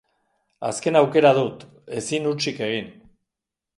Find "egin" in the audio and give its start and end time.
2.69-2.89